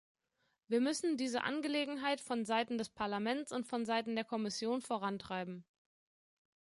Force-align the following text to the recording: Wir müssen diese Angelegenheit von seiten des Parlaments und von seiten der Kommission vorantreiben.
Wir 0.67 0.81
müssen 0.81 1.15
diese 1.15 1.43
Angelegenheit 1.43 2.21
von 2.21 2.43
seiten 2.43 2.79
des 2.79 2.89
Parlaments 2.89 3.51
und 3.51 3.67
von 3.67 3.85
seiten 3.85 4.15
der 4.15 4.25
Kommission 4.25 4.81
vorantreiben. 4.81 5.63